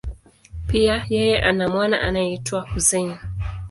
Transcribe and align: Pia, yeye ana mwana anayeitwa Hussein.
Pia, 0.67 0.95
yeye 1.13 1.41
ana 1.49 1.67
mwana 1.69 2.01
anayeitwa 2.01 2.69
Hussein. 2.73 3.13